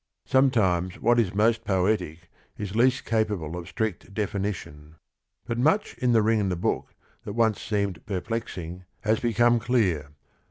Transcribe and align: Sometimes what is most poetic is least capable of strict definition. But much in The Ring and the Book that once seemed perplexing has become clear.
Sometimes 0.25 0.99
what 0.99 1.19
is 1.19 1.35
most 1.35 1.63
poetic 1.63 2.27
is 2.57 2.75
least 2.75 3.05
capable 3.05 3.55
of 3.55 3.67
strict 3.67 4.15
definition. 4.15 4.95
But 5.45 5.59
much 5.59 5.93
in 5.99 6.11
The 6.11 6.23
Ring 6.23 6.41
and 6.41 6.51
the 6.51 6.55
Book 6.55 6.95
that 7.23 7.33
once 7.33 7.61
seemed 7.61 8.03
perplexing 8.07 8.85
has 9.01 9.19
become 9.19 9.59
clear. 9.59 10.09